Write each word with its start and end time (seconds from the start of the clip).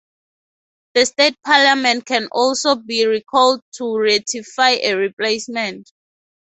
The 0.95 1.05
State 1.05 1.35
Parliament 1.45 2.07
can 2.07 2.27
also 2.31 2.73
be 2.73 3.05
recalled 3.05 3.61
to 3.75 3.99
ratify 3.99 4.77
a 4.81 4.95
replacement. 4.95 5.91